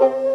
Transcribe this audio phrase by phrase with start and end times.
[0.00, 0.31] 啊。